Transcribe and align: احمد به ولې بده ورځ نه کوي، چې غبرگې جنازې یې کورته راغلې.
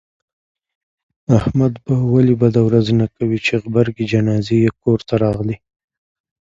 احمد 1.37 1.73
به 1.83 1.93
ولې 2.13 2.35
بده 2.41 2.61
ورځ 2.67 2.87
نه 2.99 3.07
کوي، 3.15 3.37
چې 3.45 3.53
غبرگې 3.63 4.05
جنازې 4.13 4.55
یې 4.63 4.69
کورته 4.81 5.13
راغلې. 5.23 5.57